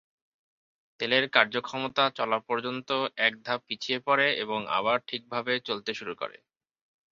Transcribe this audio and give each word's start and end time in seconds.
তেলের 0.99 1.25
কার্যক্ষমতা 1.29 2.03
চলা 2.15 2.39
পর্যন্ত 2.47 2.89
এক 3.19 3.33
ধাপ 3.43 3.59
পিছিয়ে 3.67 3.99
পড়ে 3.99 4.27
এবং 4.43 4.59
আবার 4.77 4.97
ঠিকভাবে 5.07 5.53
চলতে 5.67 5.91
শুরু 5.93 6.13
করে। 6.15 6.37